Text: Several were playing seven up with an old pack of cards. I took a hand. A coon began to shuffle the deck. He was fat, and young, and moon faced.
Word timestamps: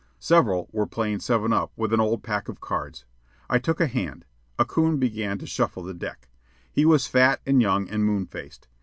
Several 0.17 0.67
were 0.71 0.87
playing 0.87 1.19
seven 1.19 1.53
up 1.53 1.71
with 1.75 1.93
an 1.93 1.99
old 1.99 2.23
pack 2.23 2.49
of 2.49 2.59
cards. 2.59 3.05
I 3.51 3.59
took 3.59 3.79
a 3.79 3.85
hand. 3.85 4.25
A 4.57 4.65
coon 4.65 4.97
began 4.97 5.37
to 5.37 5.45
shuffle 5.45 5.83
the 5.83 5.93
deck. 5.93 6.27
He 6.73 6.85
was 6.87 7.05
fat, 7.05 7.39
and 7.45 7.61
young, 7.61 7.87
and 7.87 8.03
moon 8.03 8.25
faced. 8.25 8.67